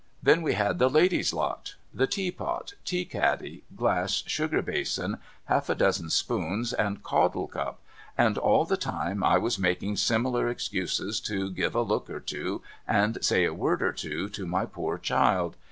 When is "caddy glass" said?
3.05-4.23